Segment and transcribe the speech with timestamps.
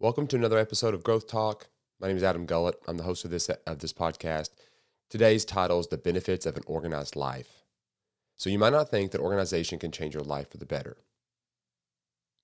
[0.00, 1.70] Welcome to another episode of Growth Talk.
[1.98, 2.76] My name is Adam Gullett.
[2.86, 4.50] I'm the host of this of this podcast.
[5.10, 7.64] Today's title is The Benefits of an Organized Life.
[8.36, 10.98] So you might not think that organization can change your life for the better.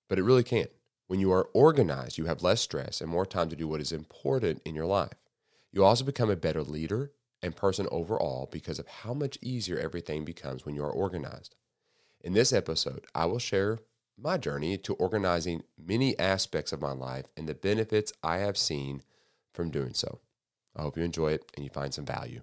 [0.09, 0.67] But it really can.
[1.07, 3.93] When you are organized, you have less stress and more time to do what is
[3.93, 5.15] important in your life.
[5.71, 10.25] You also become a better leader and person overall because of how much easier everything
[10.25, 11.55] becomes when you are organized.
[12.19, 13.79] In this episode, I will share
[14.17, 19.01] my journey to organizing many aspects of my life and the benefits I have seen
[19.53, 20.19] from doing so.
[20.75, 22.41] I hope you enjoy it and you find some value.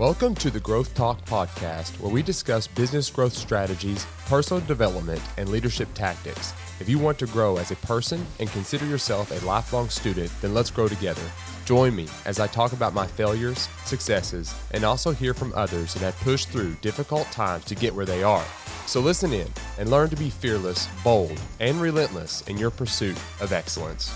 [0.00, 5.50] Welcome to the Growth Talk podcast, where we discuss business growth strategies, personal development, and
[5.50, 6.54] leadership tactics.
[6.80, 10.54] If you want to grow as a person and consider yourself a lifelong student, then
[10.54, 11.20] let's grow together.
[11.66, 16.00] Join me as I talk about my failures, successes, and also hear from others that
[16.00, 18.46] have pushed through difficult times to get where they are.
[18.86, 19.48] So listen in
[19.78, 24.10] and learn to be fearless, bold, and relentless in your pursuit of excellence.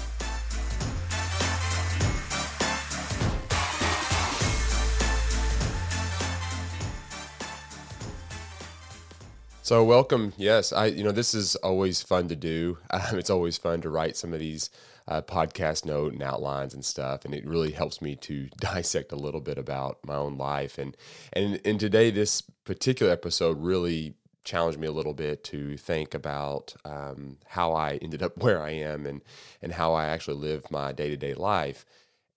[9.64, 10.34] So welcome.
[10.36, 12.76] Yes, I you know this is always fun to do.
[12.90, 14.68] Um, it's always fun to write some of these
[15.08, 19.16] uh, podcast note and outlines and stuff, and it really helps me to dissect a
[19.16, 20.76] little bit about my own life.
[20.76, 20.94] And
[21.32, 26.74] and and today this particular episode really challenged me a little bit to think about
[26.84, 29.22] um, how I ended up where I am and
[29.62, 31.86] and how I actually live my day to day life.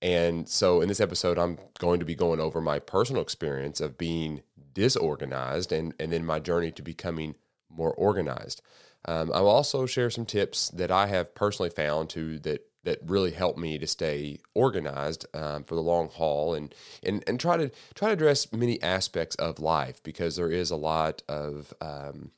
[0.02, 3.98] And so in this episode, I'm going to be going over my personal experience of
[3.98, 4.44] being
[4.78, 7.34] disorganized and, and then my journey to becoming
[7.68, 8.62] more organized.
[9.06, 13.32] Um, I'll also share some tips that I have personally found to that that really
[13.32, 17.72] help me to stay organized um, for the long haul and, and and try to
[17.96, 22.32] try to address many aspects of life because there is a lot of um,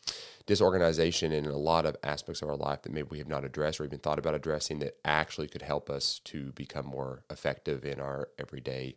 [0.45, 3.81] disorganization in a lot of aspects of our life that maybe we have not addressed
[3.81, 7.99] or even thought about addressing that actually could help us to become more effective in
[7.99, 8.95] our everyday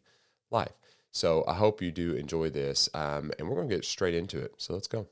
[0.50, 0.78] life.
[1.12, 4.38] So I hope you do enjoy this, um, and we're going to get straight into
[4.40, 4.54] it.
[4.56, 5.08] So let's go.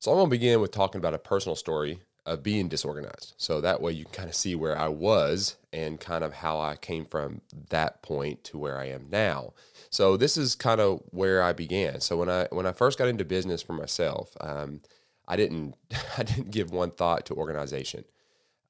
[0.00, 3.34] So I'm going to begin with talking about a personal story of being disorganized.
[3.36, 6.58] So that way you can kind of see where I was and kind of how
[6.60, 9.52] I came from that point to where I am now.
[9.90, 12.00] So this is kind of where I began.
[12.00, 14.80] So when I when I first got into business for myself, um,
[15.28, 15.74] I didn't
[16.18, 18.04] I didn't give one thought to organization.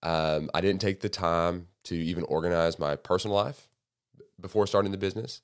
[0.02, 3.68] Um, I didn't take the time to even organize my personal life
[4.40, 5.42] before starting the business.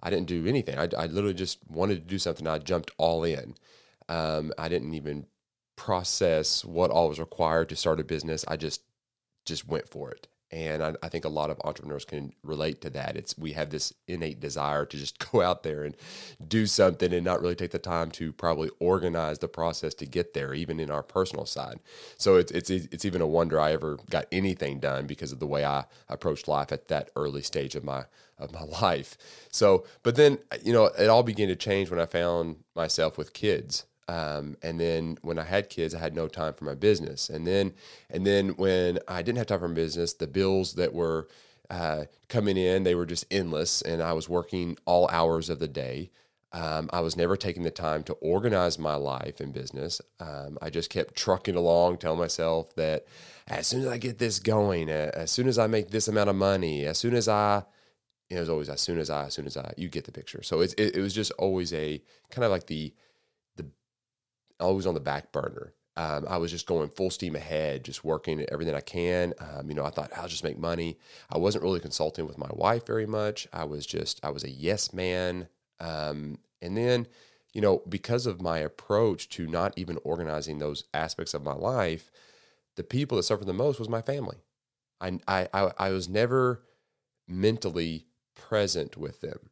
[0.00, 0.78] I didn't do anything.
[0.78, 2.46] I, I literally just wanted to do something.
[2.46, 3.54] I jumped all in.
[4.08, 5.26] Um, I didn't even
[5.76, 8.44] process what all was required to start a business.
[8.48, 8.82] I just
[9.44, 10.28] just went for it.
[10.50, 13.16] And I, I, think a lot of entrepreneurs can relate to that.
[13.16, 15.94] It's we have this innate desire to just go out there and
[16.46, 20.32] do something and not really take the time to probably organize the process to get
[20.32, 21.80] there, even in our personal side.
[22.16, 25.46] So it's it's it's even a wonder I ever got anything done because of the
[25.46, 28.04] way I approached life at that early stage of my
[28.38, 29.18] of my life.
[29.50, 33.34] So, but then you know, it all began to change when I found myself with
[33.34, 33.84] kids.
[34.08, 37.28] Um, and then when I had kids, I had no time for my business.
[37.28, 37.74] And then,
[38.08, 41.28] and then when I didn't have time for my business, the bills that were
[41.68, 43.82] uh, coming in, they were just endless.
[43.82, 46.10] And I was working all hours of the day.
[46.50, 50.00] Um, I was never taking the time to organize my life and business.
[50.18, 53.04] Um, I just kept trucking along, telling myself that
[53.46, 56.30] as soon as I get this going, uh, as soon as I make this amount
[56.30, 57.64] of money, as soon as I,
[58.30, 60.04] you know, it was always as soon as I, as soon as I, you get
[60.04, 60.42] the picture.
[60.42, 62.94] So it, it, it was just always a kind of like the,
[64.60, 65.74] always on the back burner.
[65.96, 69.34] Um, I was just going full steam ahead, just working everything I can.
[69.40, 70.96] Um, you know, I thought I'll just make money.
[71.28, 73.48] I wasn't really consulting with my wife very much.
[73.52, 75.48] I was just, I was a yes man.
[75.80, 77.08] Um, and then,
[77.52, 82.12] you know, because of my approach to not even organizing those aspects of my life,
[82.76, 84.36] the people that suffered the most was my family.
[85.00, 86.62] I, I, I was never
[87.26, 88.06] mentally
[88.36, 89.50] present with them.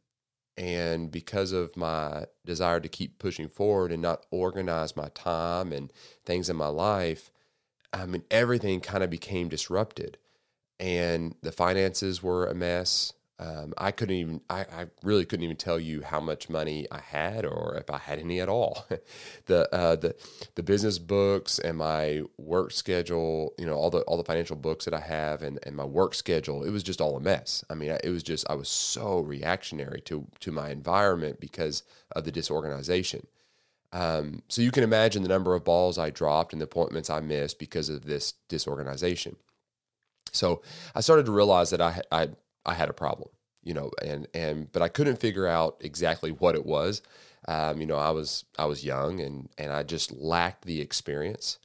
[0.57, 5.93] And because of my desire to keep pushing forward and not organize my time and
[6.25, 7.31] things in my life,
[7.93, 10.17] I mean, everything kind of became disrupted.
[10.79, 13.13] And the finances were a mess.
[13.39, 16.99] Um, I couldn't even, I, I, really couldn't even tell you how much money I
[16.99, 18.87] had or if I had any at all.
[19.45, 20.15] the, uh, the,
[20.55, 24.85] the business books and my work schedule, you know, all the, all the financial books
[24.85, 27.63] that I have and, and my work schedule, it was just all a mess.
[27.69, 31.83] I mean, it was just, I was so reactionary to, to my environment because
[32.13, 33.27] of the disorganization.
[33.93, 37.19] Um, so you can imagine the number of balls I dropped and the appointments I
[37.19, 39.35] missed because of this disorganization.
[40.33, 40.61] So
[40.95, 42.29] I started to realize that I I
[42.67, 43.29] I had a problem,
[43.63, 47.01] you know, and and but I couldn't figure out exactly what it was.
[47.47, 51.59] Um, you know, I was I was young and and I just lacked the experience.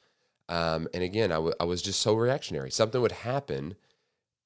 [0.49, 2.69] Um, and again, I, w- I was just so reactionary.
[2.71, 3.75] Something would happen,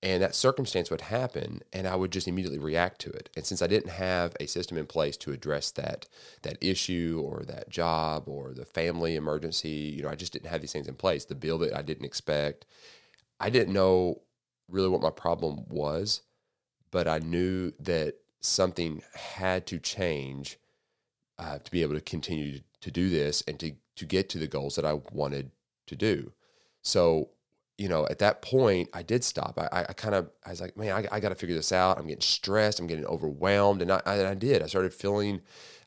[0.03, 3.29] and that circumstance would happen, and I would just immediately react to it.
[3.35, 6.07] And since I didn't have a system in place to address that
[6.43, 10.61] that issue or that job or the family emergency, you know, I just didn't have
[10.61, 11.25] these things in place.
[11.25, 12.65] The bill that I didn't expect,
[13.39, 14.21] I didn't know
[14.69, 16.21] really what my problem was,
[16.91, 20.57] but I knew that something had to change
[21.39, 24.47] uh, to be able to continue to do this and to to get to the
[24.47, 25.51] goals that I wanted
[25.87, 26.31] to do.
[26.83, 27.29] So,
[27.77, 29.57] you know, at that point, I did stop.
[29.59, 31.97] I, I kind of, I was like, man, I, I got to figure this out.
[31.97, 32.79] I'm getting stressed.
[32.79, 33.81] I'm getting overwhelmed.
[33.81, 34.61] And I, I, I did.
[34.61, 35.41] I started feeling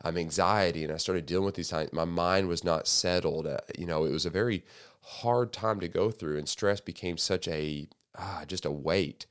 [0.04, 1.92] um, anxiety and I started dealing with these times.
[1.92, 3.46] My mind was not settled.
[3.46, 4.64] Uh, you know, it was a very
[5.02, 7.88] hard time to go through, and stress became such a,
[8.18, 9.26] ah, just a weight.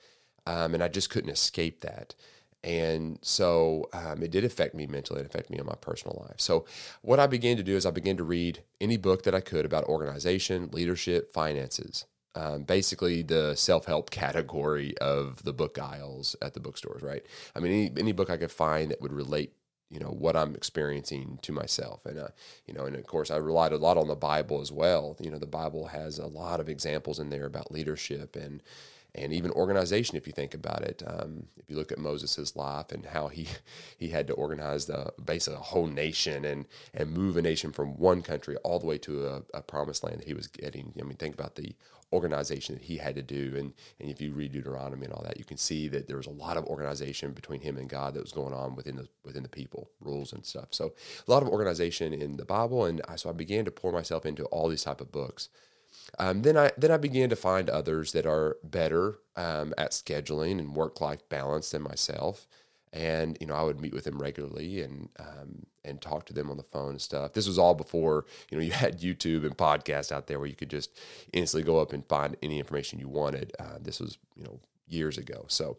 [0.46, 2.16] Um, and I just couldn't escape that.
[2.64, 5.22] And so um, it did affect me mentally.
[5.22, 6.40] It affected me in my personal life.
[6.42, 6.66] So
[7.02, 9.66] what I began to do is I began to read any book that I could
[9.66, 12.06] about organization, leadership, finances.
[12.36, 17.26] Um, basically, the self help category of the book aisles at the bookstores, right?
[17.56, 19.54] I mean, any, any book I could find that would relate
[19.90, 22.28] you know what I'm experiencing to myself, and uh,
[22.68, 25.18] you know, and of course, I relied a lot on the Bible as well.
[25.20, 28.62] You know, the Bible has a lot of examples in there about leadership and
[29.20, 31.04] and even organization if you think about it.
[31.06, 33.48] Um, if you look at moses' life and how he
[33.98, 37.98] he had to organize the basically a whole nation and and move a nation from
[37.98, 40.94] one country all the way to a, a promised land that he was getting.
[41.00, 41.76] I mean think about the
[42.12, 43.54] organization that he had to do.
[43.58, 46.28] And and if you read deuteronomy and all that you can see that there was
[46.28, 49.44] a lot of organization between him and god that was going on within the within
[49.44, 50.70] the people rules and stuff.
[50.72, 50.94] So
[51.28, 52.86] a lot of organization in the bible.
[52.86, 55.50] And I, so i began to pour myself into all these type of books
[56.18, 60.60] um, then I then I began to find others that are better um, at scheduling
[60.60, 62.48] and work life balance than myself,
[62.92, 66.50] and you know I would meet with them regularly and um, and talk to them
[66.50, 67.34] on the phone and stuff.
[67.34, 70.56] This was all before you know you had YouTube and podcasts out there where you
[70.56, 70.98] could just
[71.34, 73.54] instantly go up and find any information you wanted.
[73.60, 75.46] Uh, this was you know years ago.
[75.48, 75.78] So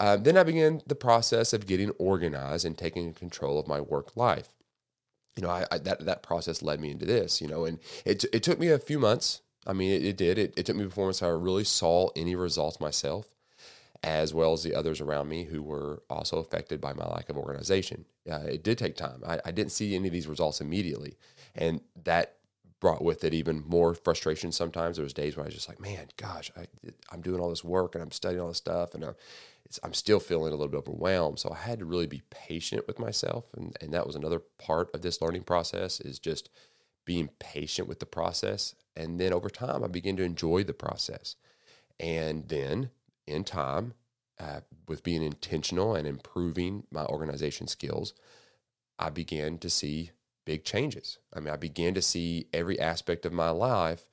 [0.00, 4.16] uh, then I began the process of getting organized and taking control of my work
[4.16, 4.48] life.
[5.36, 7.42] You know, I, I, that that process led me into this.
[7.42, 10.38] You know, and it it took me a few months I mean, it, it did.
[10.38, 13.34] It, it took me before I really saw any results myself,
[14.02, 17.36] as well as the others around me who were also affected by my lack of
[17.36, 18.04] organization.
[18.30, 19.22] Uh, it did take time.
[19.26, 21.16] I, I didn't see any of these results immediately.
[21.54, 22.34] And that
[22.78, 24.96] brought with it even more frustration sometimes.
[24.96, 26.66] There was days where I was just like, man, gosh, I,
[27.12, 29.14] am doing all this work and I'm studying all this stuff and I'm,
[29.82, 31.38] I'm still feeling a little bit overwhelmed.
[31.38, 33.46] So I had to really be patient with myself.
[33.56, 36.50] And, and that was another part of this learning process is just
[37.04, 41.36] being patient with the process and then over time, I began to enjoy the process.
[41.98, 42.90] And then
[43.26, 43.94] in time,
[44.38, 48.12] uh, with being intentional and improving my organization skills,
[48.98, 50.10] I began to see
[50.44, 51.18] big changes.
[51.34, 54.06] I mean, I began to see every aspect of my life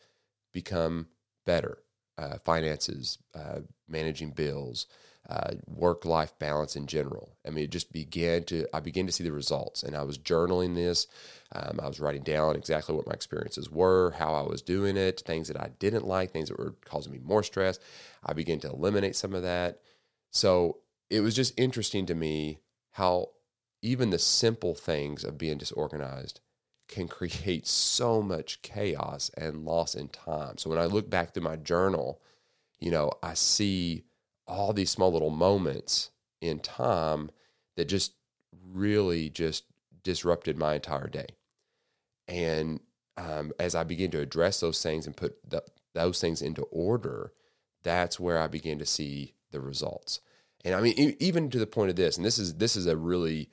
[0.51, 1.07] become
[1.45, 1.79] better
[2.17, 4.87] uh, finances, uh, managing bills,
[5.29, 7.37] uh, work life balance in general.
[7.47, 9.81] I mean, it just began to, I began to see the results.
[9.81, 11.07] And I was journaling this.
[11.53, 15.21] Um, I was writing down exactly what my experiences were, how I was doing it,
[15.21, 17.79] things that I didn't like, things that were causing me more stress.
[18.25, 19.79] I began to eliminate some of that.
[20.31, 22.59] So it was just interesting to me
[22.91, 23.29] how
[23.81, 26.41] even the simple things of being disorganized
[26.87, 30.57] can create so much chaos and loss in time.
[30.57, 32.21] So when I look back through my journal,
[32.79, 34.03] you know, I see
[34.47, 37.29] all these small little moments in time
[37.75, 38.13] that just
[38.65, 39.65] really just
[40.03, 41.27] disrupted my entire day.
[42.27, 42.81] And
[43.17, 47.31] um, as I began to address those things and put the, those things into order,
[47.83, 50.19] that's where I began to see the results.
[50.65, 52.87] And I mean, e- even to the point of this, and this is this is
[52.87, 53.49] a really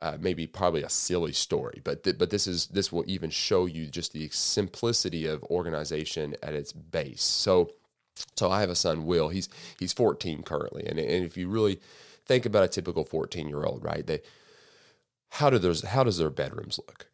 [0.00, 3.66] uh, maybe probably a silly story, but th- but this is this will even show
[3.66, 7.22] you just the simplicity of organization at its base.
[7.22, 7.70] So
[8.36, 9.28] so I have a son, Will.
[9.28, 9.48] He's
[9.78, 11.80] he's 14 currently, and and if you really
[12.26, 14.06] think about a typical 14 year old, right?
[14.06, 14.20] They
[15.30, 17.08] how do those how does their bedrooms look,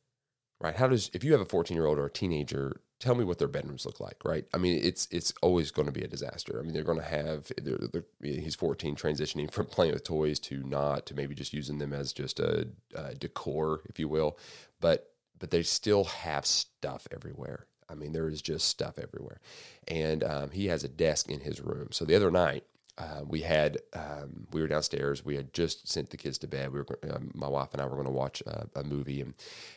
[0.60, 0.76] right?
[0.76, 3.38] How does if you have a 14 year old or a teenager, tell me what
[3.38, 4.44] their bedrooms look like, right?
[4.52, 6.58] I mean, it's it's always going to be a disaster.
[6.58, 10.38] I mean, they're going to have they're, they're, he's 14, transitioning from playing with toys
[10.40, 14.38] to not to maybe just using them as just a, a decor, if you will,
[14.80, 19.40] but but they still have stuff everywhere I mean, there is just stuff everywhere.
[19.86, 21.88] And um, he has a desk in his room.
[21.92, 22.64] So the other night,
[22.96, 25.24] uh, we had um, we were downstairs.
[25.24, 26.72] We had just sent the kids to bed.
[26.72, 29.34] We were uh, my wife and I were going to watch a, movie, and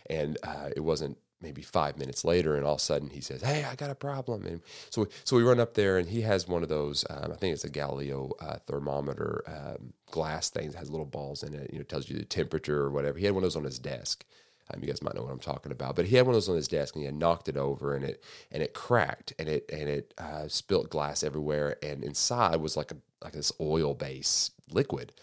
[0.07, 3.41] and uh, it wasn't maybe five minutes later, and all of a sudden he says,
[3.41, 6.21] "Hey, I got a problem." And so we, so we run up there, and he
[6.21, 7.05] has one of those.
[7.09, 11.41] Um, I think it's a Galileo uh, thermometer um, glass thing that has little balls
[11.41, 11.71] in it.
[11.71, 13.17] You know, tells you the temperature or whatever.
[13.17, 14.25] He had one of those on his desk.
[14.73, 16.49] Um, you guys might know what I'm talking about, but he had one of those
[16.49, 19.47] on his desk, and he had knocked it over, and it and it cracked, and
[19.47, 23.93] it and it uh, spilt glass everywhere, and inside was like a like this oil
[23.93, 25.13] base liquid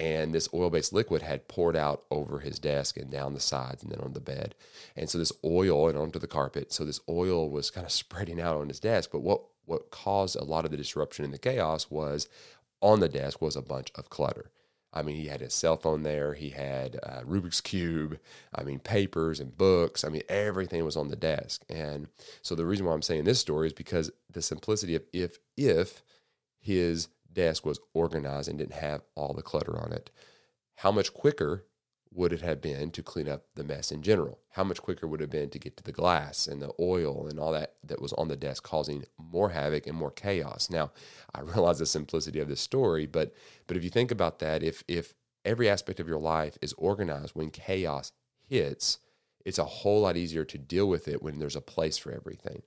[0.00, 3.82] and this oil based liquid had poured out over his desk and down the sides
[3.82, 4.54] and then on the bed.
[4.96, 6.72] And so this oil and onto the carpet.
[6.72, 9.10] So this oil was kind of spreading out on his desk.
[9.12, 12.28] But what, what caused a lot of the disruption and the chaos was
[12.80, 14.50] on the desk was a bunch of clutter.
[14.92, 16.34] I mean, he had his cell phone there.
[16.34, 18.18] He had uh, Rubik's Cube.
[18.54, 20.04] I mean, papers and books.
[20.04, 21.62] I mean, everything was on the desk.
[21.68, 22.08] And
[22.42, 26.02] so the reason why I'm saying this story is because the simplicity of if, if
[26.58, 30.10] his desk was organized and didn't have all the clutter on it,
[30.76, 31.64] how much quicker
[32.12, 34.40] would it have been to clean up the mess in general?
[34.50, 37.28] How much quicker would it have been to get to the glass and the oil
[37.28, 40.68] and all that that was on the desk, causing more havoc and more chaos?
[40.70, 40.90] Now,
[41.34, 43.32] I realize the simplicity of this story, but
[43.66, 45.14] but if you think about that, if if
[45.44, 48.12] every aspect of your life is organized when chaos
[48.48, 48.98] hits,
[49.44, 52.62] it's a whole lot easier to deal with it when there's a place for everything.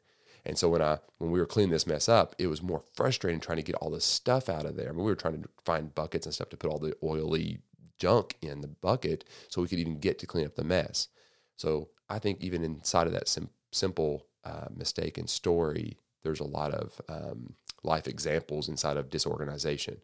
[0.45, 3.39] And so when I when we were cleaning this mess up, it was more frustrating
[3.39, 4.89] trying to get all this stuff out of there.
[4.89, 7.59] I mean, we were trying to find buckets and stuff to put all the oily
[8.03, 11.07] junk in the bucket so we could even get to clean up the mess.
[11.55, 16.55] So I think even inside of that sim- simple uh, mistake and story, there's a
[16.59, 20.01] lot of um, life examples inside of disorganization.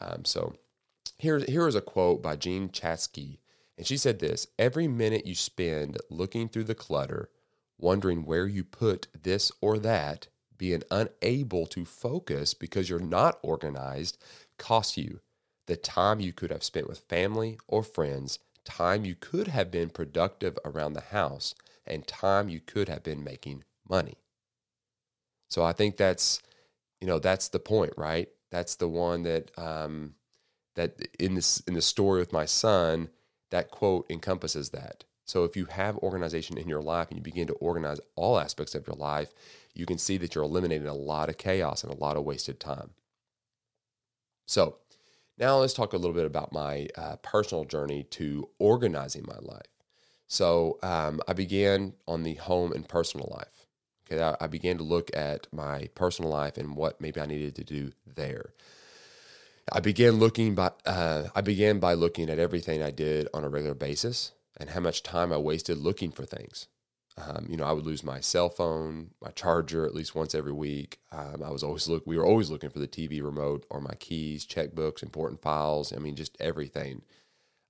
[0.00, 0.56] Um, so
[1.18, 3.38] here, here is a quote by Jean Chatzky.
[3.78, 7.30] And she said this Every minute you spend looking through the clutter
[7.78, 10.26] wondering where you put this or that,
[10.58, 14.18] being unable to focus because you're not organized,
[14.58, 15.20] costs you
[15.66, 19.90] the time you could have spent with family or friends, time you could have been
[19.90, 21.54] productive around the house,
[21.86, 24.16] and time you could have been making money.
[25.48, 26.40] So I think that's,
[27.00, 28.28] you know, that's the point, right?
[28.50, 30.14] That's the one that um,
[30.74, 33.10] that in this in the story with my son,
[33.50, 35.04] that quote encompasses that.
[35.24, 38.74] So if you have organization in your life and you begin to organize all aspects
[38.76, 39.32] of your life,
[39.74, 42.60] you can see that you're eliminating a lot of chaos and a lot of wasted
[42.60, 42.90] time.
[44.46, 44.76] So
[45.38, 49.66] now let's talk a little bit about my uh, personal journey to organizing my life.
[50.28, 53.66] So um, I began on the home and personal life.
[54.10, 57.54] Okay, I, I began to look at my personal life and what maybe I needed
[57.56, 58.52] to do there.
[59.72, 63.48] I began looking by uh, I began by looking at everything I did on a
[63.48, 66.68] regular basis and how much time I wasted looking for things.
[67.18, 70.52] Um, you know, I would lose my cell phone, my charger at least once every
[70.52, 70.98] week.
[71.12, 72.02] Um, I was always look.
[72.06, 75.92] We were always looking for the TV remote or my keys, checkbooks, important files.
[75.92, 77.02] I mean, just everything.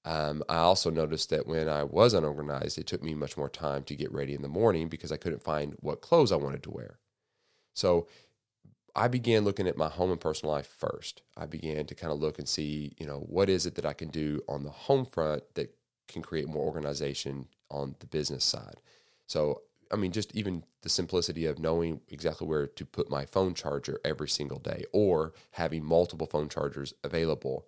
[0.04, 3.84] Um, I also noticed that when I was unorganized, it took me much more time
[3.84, 6.70] to get ready in the morning because I couldn't find what clothes I wanted to
[6.70, 6.98] wear.
[7.74, 8.08] So
[8.94, 11.22] I began looking at my home and personal life first.
[11.36, 13.92] I began to kind of look and see, you know, what is it that I
[13.92, 15.74] can do on the home front that
[16.08, 18.80] can create more organization on the business side.
[19.26, 23.54] So, I mean, just even the simplicity of knowing exactly where to put my phone
[23.54, 27.66] charger every single day or having multiple phone chargers available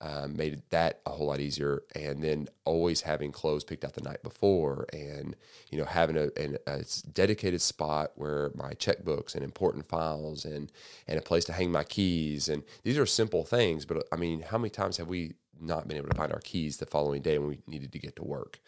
[0.00, 1.82] um, made that a whole lot easier.
[1.94, 5.34] And then always having clothes picked out the night before and,
[5.70, 10.70] you know, having a, an, a dedicated spot where my checkbooks and important files and,
[11.08, 12.48] and a place to hang my keys.
[12.48, 15.96] And these are simple things, but I mean, how many times have we not been
[15.96, 18.60] able to find our keys the following day when we needed to get to work.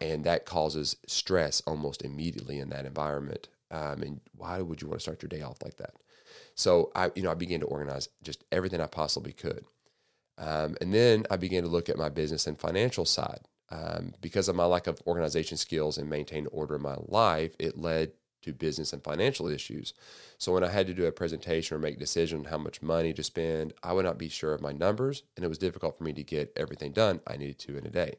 [0.00, 3.48] And that causes stress almost immediately in that environment.
[3.70, 5.94] Um, and why would you want to start your day off like that?
[6.54, 9.64] So I, you know, I began to organize just everything I possibly could.
[10.38, 13.40] Um, and then I began to look at my business and financial side.
[13.70, 17.78] Um, because of my lack of organization skills and maintain order in my life, it
[17.78, 19.92] led to business and financial issues.
[20.38, 22.82] So when I had to do a presentation or make a decision on how much
[22.82, 25.96] money to spend, I would not be sure of my numbers, and it was difficult
[25.96, 28.14] for me to get everything done I needed to in a day.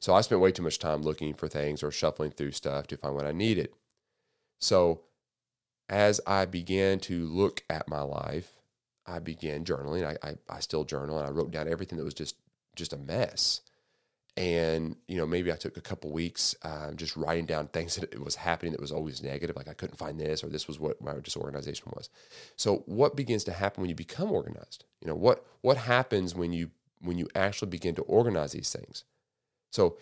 [0.00, 2.96] So I spent way too much time looking for things or shuffling through stuff to
[2.96, 3.70] find what I needed.
[4.60, 5.02] So
[5.88, 8.60] as I began to look at my life,
[9.06, 10.04] I began journaling.
[10.06, 12.36] I, I, I still journal and I wrote down everything that was just
[12.76, 13.60] just a mess
[14.36, 18.12] and you know maybe i took a couple weeks um, just writing down things that
[18.12, 20.80] it was happening that was always negative like i couldn't find this or this was
[20.80, 22.10] what my disorganization was
[22.56, 26.52] so what begins to happen when you become organized you know what what happens when
[26.52, 29.04] you when you actually begin to organize these things
[29.74, 29.98] so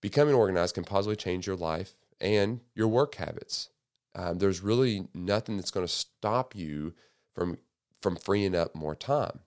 [0.00, 3.68] becoming organized can positively change your life and your work habits.
[4.14, 6.94] Um, there's really nothing that's going to stop you
[7.34, 7.58] from
[8.00, 9.40] from freeing up more time.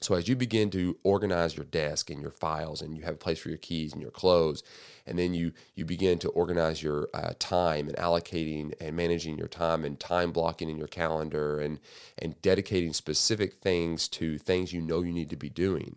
[0.00, 3.18] So as you begin to organize your desk and your files, and you have a
[3.18, 4.64] place for your keys and your clothes,
[5.06, 9.48] and then you you begin to organize your uh, time and allocating and managing your
[9.48, 11.78] time and time blocking in your calendar and
[12.18, 15.96] and dedicating specific things to things you know you need to be doing,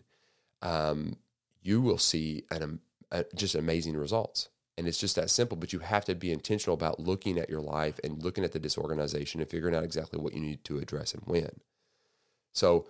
[0.61, 1.15] um,
[1.65, 2.79] you will see an,
[3.33, 4.49] just amazing results.
[4.77, 7.61] And it's just that simple, but you have to be intentional about looking at your
[7.61, 11.13] life and looking at the disorganization and figuring out exactly what you need to address
[11.13, 11.49] and when.
[12.53, 12.85] So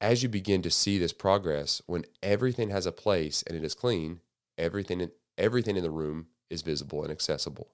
[0.00, 3.74] as you begin to see this progress, when everything has a place and it is
[3.74, 4.20] clean,
[4.58, 7.68] everything in, everything in the room is visible and accessible,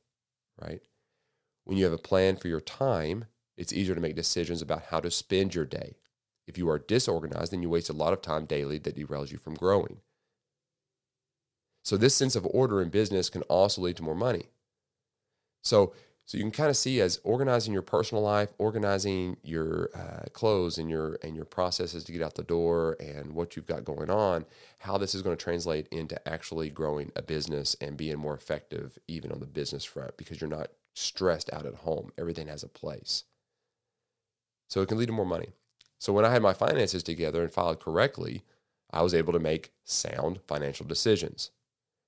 [0.60, 0.82] right?
[1.64, 3.24] When you have a plan for your time,
[3.56, 5.96] it's easier to make decisions about how to spend your day.
[6.48, 9.38] If you are disorganized, then you waste a lot of time daily that derails you
[9.38, 9.98] from growing.
[11.84, 14.46] So, this sense of order in business can also lead to more money.
[15.62, 15.92] So,
[16.24, 20.76] so you can kind of see as organizing your personal life, organizing your uh, clothes
[20.76, 24.10] and your and your processes to get out the door and what you've got going
[24.10, 24.44] on,
[24.80, 28.98] how this is going to translate into actually growing a business and being more effective
[29.08, 32.12] even on the business front because you're not stressed out at home.
[32.18, 33.24] Everything has a place.
[34.68, 35.52] So it can lead to more money.
[35.98, 38.42] So when I had my finances together and filed correctly,
[38.90, 41.50] I was able to make sound financial decisions.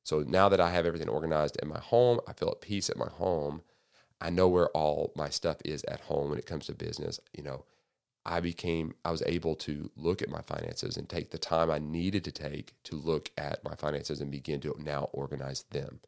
[0.05, 2.97] So now that I have everything organized in my home, I feel at peace at
[2.97, 3.63] my home
[4.21, 7.19] I know where all my stuff is at home when it comes to business.
[7.33, 7.65] You know,
[8.25, 11.79] I became, I was able to look at my finances and take the time I
[11.79, 16.01] needed to take to look at my finances and begin to now organize them.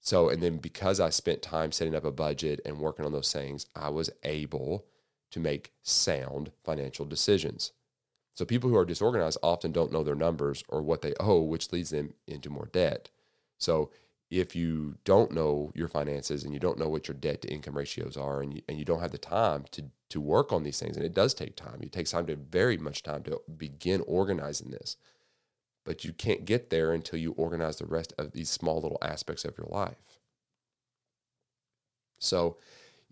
[0.00, 3.32] So, and then because I spent time setting up a budget and working on those
[3.32, 4.84] things, I was able
[5.30, 7.72] to make sound financial decisions.
[8.34, 11.72] So, people who are disorganized often don't know their numbers or what they owe, which
[11.72, 13.10] leads them into more debt.
[13.58, 13.90] So,
[14.30, 17.76] if you don't know your finances and you don't know what your debt to income
[17.76, 20.78] ratios are and you, and you don't have the time to to work on these
[20.78, 24.02] things and it does take time it takes time to very much time to begin
[24.06, 24.96] organizing this
[25.84, 29.44] but you can't get there until you organize the rest of these small little aspects
[29.44, 30.18] of your life
[32.18, 32.56] so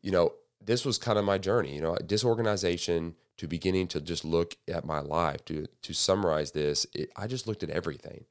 [0.02, 0.32] you know
[0.64, 4.84] this was kind of my journey you know disorganization to beginning to just look at
[4.84, 8.24] my life to to summarize this it, i just looked at everything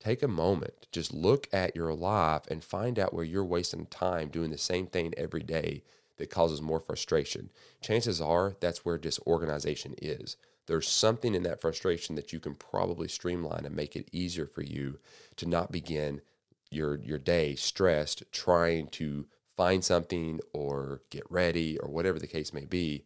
[0.00, 4.28] take a moment, just look at your life and find out where you're wasting time
[4.28, 5.82] doing the same thing every day
[6.16, 7.50] that causes more frustration.
[7.80, 10.36] Chances are that's where disorganization is.
[10.66, 14.62] There's something in that frustration that you can probably streamline and make it easier for
[14.62, 14.98] you
[15.36, 16.22] to not begin
[16.70, 19.26] your your day stressed trying to
[19.60, 23.04] find something or get ready or whatever the case may be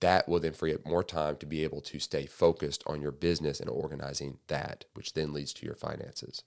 [0.00, 3.10] that will then free up more time to be able to stay focused on your
[3.10, 6.42] business and organizing that, which then leads to your finances.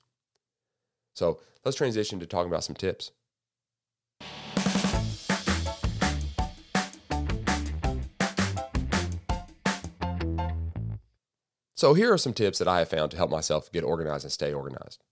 [1.16, 3.14] So let's transition to talking about some tips.
[11.74, 14.32] So here are some tips that I have found to help myself get organized and
[14.32, 15.04] stay organized.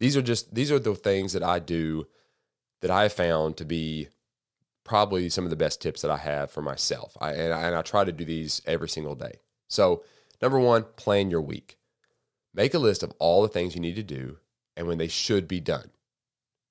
[0.00, 2.08] These are just these are the things that I do
[2.80, 4.08] that I have found to be
[4.84, 7.16] probably some of the best tips that I have for myself.
[7.20, 9.40] I, and, I, and I try to do these every single day.
[9.68, 10.04] So,
[10.40, 11.76] number one, plan your week.
[12.54, 14.38] Make a list of all the things you need to do
[14.76, 15.90] and when they should be done.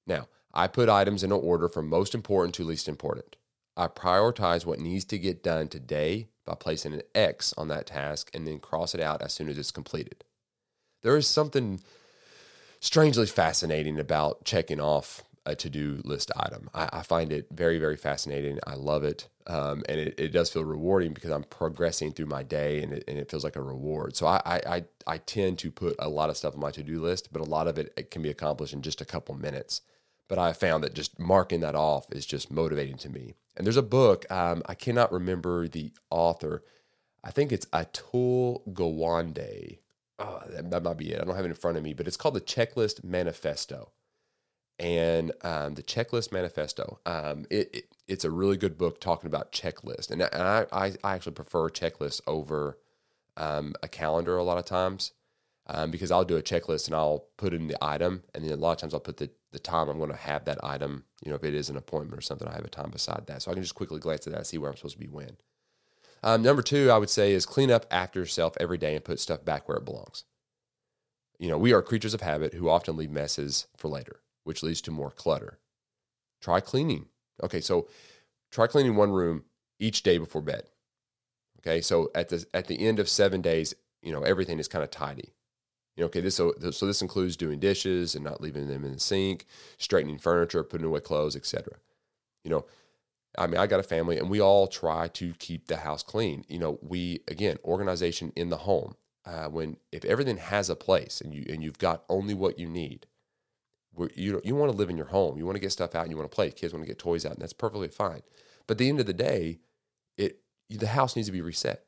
[0.07, 3.35] Now, I put items in order from most important to least important.
[3.75, 8.31] I prioritize what needs to get done today by placing an X on that task
[8.33, 10.23] and then cross it out as soon as it's completed.
[11.01, 11.81] There is something
[12.79, 16.69] strangely fascinating about checking off a to-do list item.
[16.73, 18.59] I, I, find it very, very fascinating.
[18.65, 19.27] I love it.
[19.47, 23.03] Um, and it, it, does feel rewarding because I'm progressing through my day and it,
[23.07, 24.15] and it feels like a reward.
[24.15, 27.31] So I, I, I tend to put a lot of stuff on my to-do list,
[27.31, 29.81] but a lot of it, it can be accomplished in just a couple minutes.
[30.27, 33.35] But I found that just marking that off is just motivating to me.
[33.55, 36.63] And there's a book, um, I cannot remember the author.
[37.23, 39.79] I think it's Atul Gawande.
[40.17, 41.21] Oh, that, that might be it.
[41.21, 43.91] I don't have it in front of me, but it's called the Checklist Manifesto
[44.79, 46.99] and um, the Checklist Manifesto.
[47.05, 51.15] Um, it, it, it's a really good book talking about checklist, and, I, I, I
[51.15, 52.77] actually prefer checklists over
[53.37, 55.11] um, a calendar a lot of times
[55.67, 58.57] um, because I'll do a checklist and I'll put in the item, and then a
[58.57, 61.05] lot of times I'll put the the time I'm going to have that item.
[61.23, 63.41] You know, if it is an appointment or something, I have a time beside that,
[63.41, 65.07] so I can just quickly glance at that and see where I'm supposed to be
[65.07, 65.37] when.
[66.23, 69.19] Um, number two, I would say is clean up after yourself every day and put
[69.19, 70.25] stuff back where it belongs.
[71.39, 74.81] You know, we are creatures of habit who often leave messes for later which leads
[74.81, 75.59] to more clutter.
[76.41, 77.07] Try cleaning.
[77.43, 77.87] Okay, so
[78.51, 79.43] try cleaning one room
[79.79, 80.63] each day before bed.
[81.59, 84.83] Okay, so at the at the end of seven days, you know everything is kind
[84.83, 85.33] of tidy.
[85.95, 88.93] You know, okay, this so, so this includes doing dishes and not leaving them in
[88.93, 89.45] the sink,
[89.77, 91.77] straightening furniture, putting away clothes, etc.
[92.43, 92.65] You know,
[93.37, 96.45] I mean, I got a family and we all try to keep the house clean.
[96.47, 98.95] You know, we, again, organization in the home.
[99.25, 102.67] Uh, when if everything has a place and you and you've got only what you
[102.67, 103.07] need,
[104.15, 106.11] you you want to live in your home, you want to get stuff out, and
[106.11, 106.51] you want to play.
[106.51, 108.21] Kids want to get toys out, and that's perfectly fine.
[108.67, 109.59] But at the end of the day,
[110.17, 111.83] it the house needs to be reset.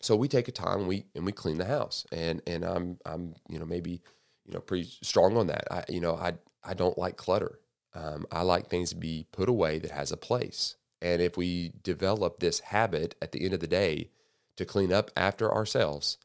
[0.00, 2.98] So we take a time and we and we clean the house, and and I'm
[3.06, 4.02] I'm you know maybe
[4.44, 5.64] you know pretty strong on that.
[5.70, 6.34] I you know I
[6.64, 7.58] I don't like clutter.
[7.94, 10.76] Um, I like things to be put away that has a place.
[11.02, 14.10] And if we develop this habit at the end of the day
[14.56, 16.16] to clean up after ourselves,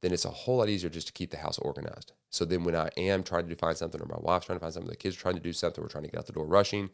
[0.00, 2.12] then it's a whole lot easier just to keep the house organized.
[2.32, 4.72] So then when I am trying to find something or my wife's trying to find
[4.72, 6.46] something, the kids are trying to do something, we're trying to get out the door
[6.46, 6.88] rushing,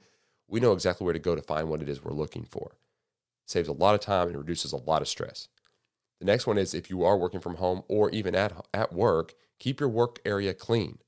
[0.48, 2.72] we know exactly where to go to find what it is we're looking for.
[3.46, 5.48] saves a lot of time and reduces a lot of stress.
[6.18, 9.34] The next one is if you are working from home or even at, at work,
[9.60, 10.98] keep your work area clean.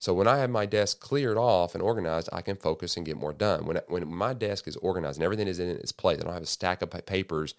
[0.00, 3.18] So when I have my desk cleared off and organized, I can focus and get
[3.18, 3.66] more done.
[3.66, 6.42] When, when my desk is organized and everything is in its place, I don't have
[6.42, 7.54] a stack of papers.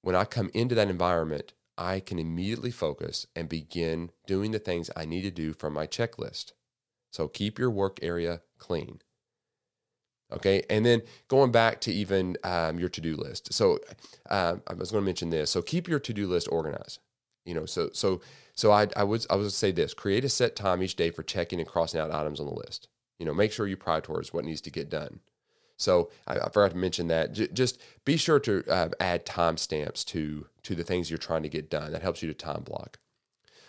[0.00, 4.90] When I come into that environment, I can immediately focus and begin doing the things
[4.96, 6.52] I need to do from my checklist.
[7.12, 9.00] So keep your work area clean.
[10.32, 13.52] Okay, and then going back to even um, your to-do list.
[13.52, 13.78] So
[14.28, 15.50] um, I was going to mention this.
[15.50, 16.98] So keep your to-do list organized.
[17.44, 18.20] You know, so so
[18.54, 21.22] so I I would I would say this: create a set time each day for
[21.22, 22.88] checking and crossing out items on the list.
[23.20, 25.20] You know, make sure you prioritize what needs to get done.
[25.76, 27.32] So I, I forgot to mention that.
[27.32, 31.48] J- just be sure to uh, add timestamps to to the things you're trying to
[31.48, 31.92] get done.
[31.92, 32.98] That helps you to time block.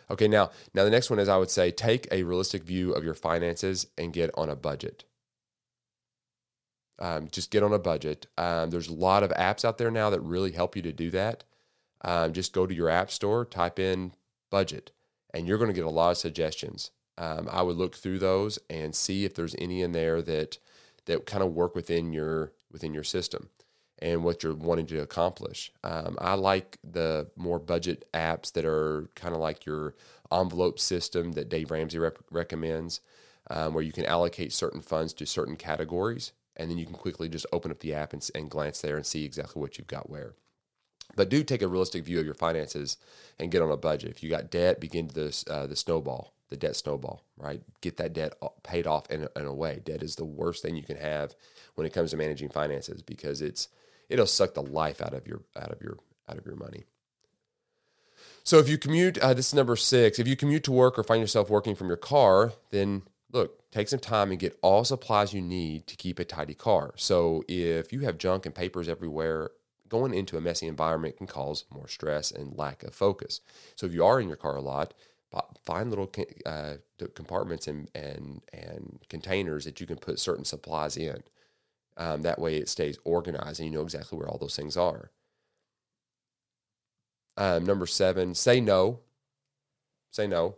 [0.09, 3.03] Okay, now now the next one is I would say take a realistic view of
[3.03, 5.03] your finances and get on a budget.
[6.99, 8.25] Um, just get on a budget.
[8.37, 11.11] Um, there's a lot of apps out there now that really help you to do
[11.11, 11.43] that.
[12.01, 14.13] Um, just go to your app store, type in
[14.49, 14.91] budget,
[15.33, 16.91] and you're going to get a lot of suggestions.
[17.17, 20.57] Um, I would look through those and see if there's any in there that
[21.07, 23.49] that kind of work within your within your system
[23.99, 25.71] and what you're wanting to accomplish.
[25.83, 29.95] Um, I like the more budget apps that are kind of like your
[30.31, 33.01] envelope system that Dave Ramsey rep- recommends,
[33.49, 37.27] um, where you can allocate certain funds to certain categories, and then you can quickly
[37.27, 40.09] just open up the app and, and glance there and see exactly what you've got
[40.09, 40.35] where.
[41.15, 42.97] But do take a realistic view of your finances
[43.39, 44.11] and get on a budget.
[44.11, 47.61] If you got debt, begin the uh, the snowball the debt snowball, right?
[47.81, 48.33] Get that debt
[48.63, 49.81] paid off in, in a way.
[49.83, 51.35] Debt is the worst thing you can have
[51.75, 53.67] when it comes to managing finances because it's
[54.09, 55.97] it'll suck the life out of your out of your
[56.29, 56.83] out of your money.
[58.43, 60.19] So if you commute, uh, this is number six.
[60.19, 63.89] If you commute to work or find yourself working from your car, then look, take
[63.89, 66.93] some time and get all supplies you need to keep a tidy car.
[66.95, 69.51] So if you have junk and papers everywhere,
[69.89, 73.41] going into a messy environment can cause more stress and lack of focus.
[73.75, 74.93] So if you are in your car a lot,
[75.65, 76.11] find little
[76.45, 76.75] uh,
[77.13, 81.23] compartments and, and, and containers that you can put certain supplies in.
[81.97, 85.11] Um, that way it stays organized and you know exactly where all those things are.
[87.35, 88.99] Um, number seven, say no.
[90.11, 90.57] Say no.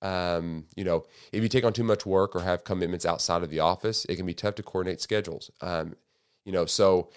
[0.00, 3.50] Um, you know, if you take on too much work or have commitments outside of
[3.50, 5.50] the office, it can be tough to coordinate schedules.
[5.60, 5.96] Um,
[6.44, 7.10] you know, so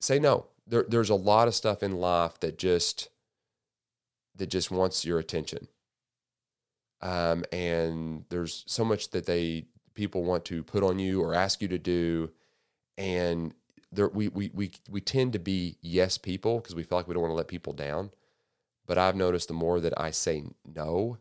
[0.00, 0.46] say no.
[0.66, 3.08] There, there's a lot of stuff in life that just
[4.36, 5.68] that just wants your attention
[7.00, 11.60] um, and there's so much that they people want to put on you or ask
[11.60, 12.30] you to do,
[12.96, 13.54] and
[13.92, 17.14] there we we we we tend to be yes people because we feel like we
[17.14, 18.10] don't want to let people down.
[18.86, 21.18] But I've noticed the more that I say no,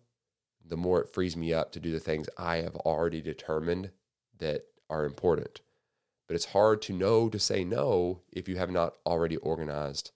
[0.66, 3.92] the more it frees me up to do the things I have already determined
[4.40, 5.62] that are important.
[6.28, 10.12] But it's hard to know to say no if you have not already organized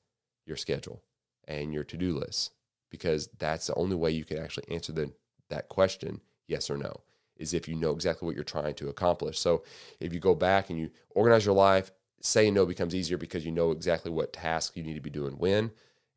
[0.45, 1.04] your schedule
[1.47, 2.52] and your to do list,
[2.89, 5.12] because that's the only way you can actually answer the
[5.52, 7.02] that question, yes or no,
[7.38, 9.40] is if you know exactly what you're trying to accomplish.
[9.40, 9.64] So
[10.00, 13.52] if you go back and you organize your life, saying no becomes easier because you
[13.52, 15.72] know exactly what task you need to be doing when.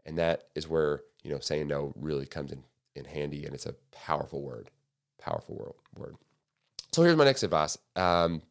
[0.04, 2.62] And that is where, you know, saying no really comes in,
[2.94, 4.70] in handy and it's a powerful word.
[5.18, 6.16] Powerful word word.
[6.92, 7.78] So here's my next advice.
[7.96, 8.42] Um,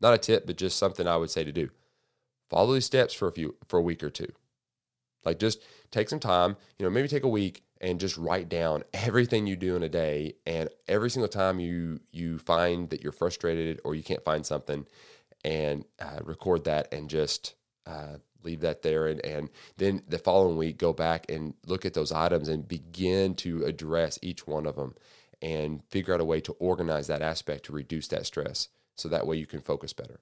[0.00, 1.70] not a tip, but just something I would say to do.
[2.48, 4.32] Follow these steps for a few for a week or two.
[5.24, 8.84] Like just take some time, you know, maybe take a week and just write down
[8.92, 10.34] everything you do in a day.
[10.46, 14.86] And every single time you you find that you're frustrated or you can't find something
[15.44, 17.54] and uh, record that and just
[17.86, 19.06] uh, leave that there.
[19.06, 23.34] And, and then the following week go back and look at those items and begin
[23.36, 24.94] to address each one of them
[25.42, 29.26] and figure out a way to organize that aspect to reduce that stress so that
[29.26, 30.20] way you can focus better.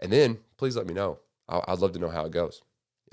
[0.00, 1.18] And then please let me know.
[1.48, 2.62] I'd love to know how it goes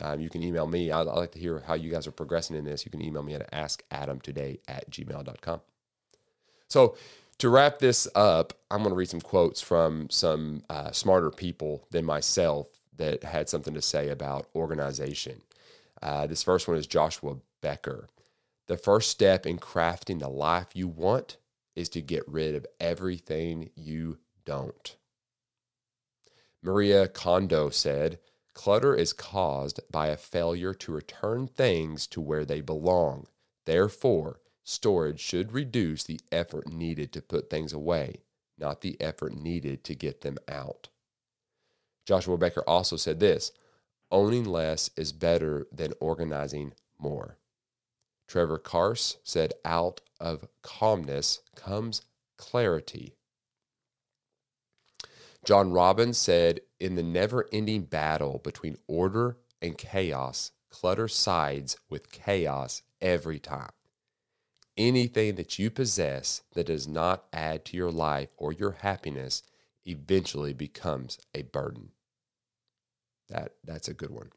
[0.02, 0.92] um, you can email me.
[0.92, 2.86] I'd, I'd, like to hear how you guys are progressing in this.
[2.86, 5.62] You can email me at askadamtoday at gmail.com.
[6.68, 6.98] So,
[7.40, 11.86] to wrap this up, I'm going to read some quotes from some uh, smarter people
[11.92, 15.42] than myself that had something to say about organization.
[16.02, 18.08] Uh, this first one is Joshua Becker.
[18.68, 21.38] The first step in crafting the life you want
[21.76, 24.96] is to get rid of everything you don't.
[26.64, 28.18] Maria Kondo said,
[28.56, 33.28] Clutter is caused by a failure to return things to where they belong.
[33.66, 38.24] Therefore, storage should reduce the effort needed to put things away,
[38.58, 40.88] not the effort needed to get them out.
[42.06, 43.52] Joshua Becker also said this
[44.10, 47.38] owning less is better than organizing more.
[48.28, 52.04] Trevor Carse said, out of calmness comes
[52.38, 53.16] clarity.
[55.46, 62.12] John Robbins said, in the never ending battle between order and chaos, clutter sides with
[62.12, 63.70] chaos every time.
[64.76, 69.44] Anything that you possess that does not add to your life or your happiness
[69.86, 71.92] eventually becomes a burden.
[73.30, 74.32] That, that's a good one.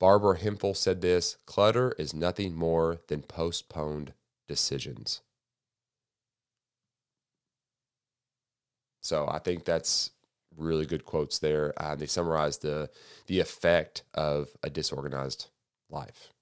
[0.00, 4.14] Barbara Hemphill said this clutter is nothing more than postponed
[4.48, 5.20] decisions.
[9.02, 10.10] So I think that's
[10.56, 11.72] really good quotes there.
[11.76, 12.88] Uh, they summarize the
[13.26, 15.48] the effect of a disorganized
[15.90, 16.32] life.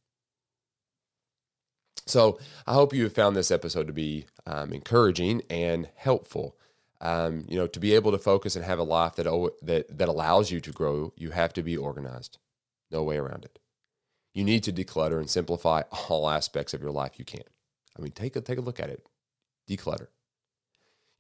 [2.07, 6.57] So I hope you have found this episode to be um, encouraging and helpful.
[7.01, 9.25] Um, you know, to be able to focus and have a life that
[9.63, 12.39] that that allows you to grow, you have to be organized.
[12.91, 13.59] No way around it.
[14.35, 17.43] You need to declutter and simplify all aspects of your life you can.
[17.99, 19.07] I mean, take a take a look at it.
[19.69, 20.09] Declutter.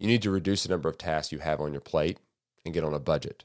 [0.00, 2.18] You need to reduce the number of tasks you have on your plate
[2.64, 3.44] and get on a budget.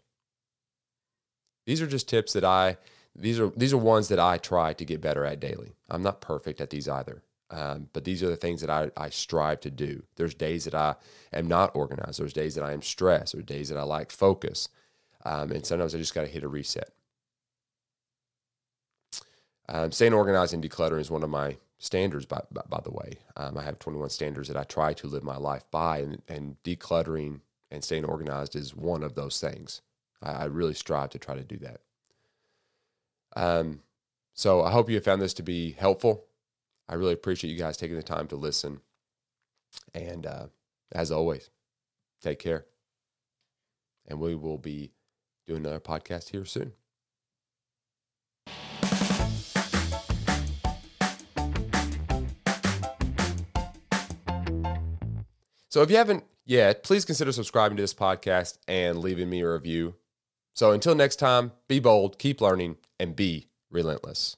[1.67, 2.77] These are just tips that I
[3.13, 5.75] these are these are ones that I try to get better at daily.
[5.89, 7.23] I'm not perfect at these either.
[7.51, 10.03] Um, but these are the things that I, I strive to do.
[10.15, 10.95] There's days that I
[11.31, 12.19] am not organized.
[12.19, 13.33] There's days that I am stressed.
[13.33, 14.67] There's days that I lack focus.
[15.23, 16.89] Um, and sometimes I just got to hit a reset.
[19.67, 23.19] Um, staying organized and decluttering is one of my standards, by, by, by the way.
[23.35, 26.57] Um, I have 21 standards that I try to live my life by, and, and
[26.63, 29.81] decluttering and staying organized is one of those things.
[30.21, 31.81] I, I really strive to try to do that.
[33.35, 33.81] Um,
[34.33, 36.25] so I hope you found this to be helpful.
[36.87, 38.81] I really appreciate you guys taking the time to listen.
[39.93, 40.47] And uh,
[40.91, 41.49] as always,
[42.21, 42.65] take care.
[44.07, 44.91] And we will be
[45.47, 46.73] doing another podcast here soon.
[55.75, 59.51] So if you haven't yet, please consider subscribing to this podcast and leaving me a
[59.51, 59.95] review.
[60.53, 64.37] So until next time, be bold, keep learning, and be relentless.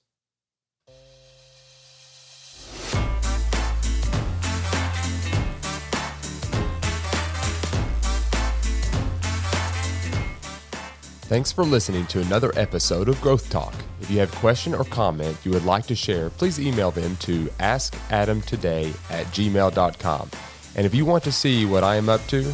[11.27, 13.75] Thanks for listening to another episode of Growth Talk.
[14.01, 17.15] If you have a question or comment you would like to share, please email them
[17.17, 20.31] to askadamtoday at gmail.com.
[20.77, 22.53] And if you want to see what I am up to,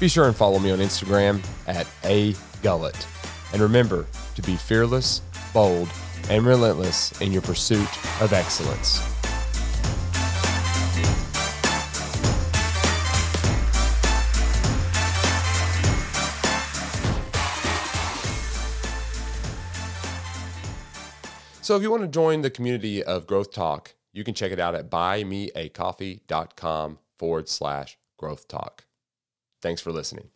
[0.00, 3.06] be sure and follow me on Instagram at a gullet.
[3.52, 5.20] And remember to be fearless,
[5.52, 5.90] bold,
[6.30, 7.86] and relentless in your pursuit
[8.22, 9.02] of excellence.
[21.60, 24.58] So if you want to join the community of Growth Talk, you can check it
[24.58, 28.84] out at buymeacoffee.com forward slash growth talk.
[29.60, 30.30] Thanks for listening.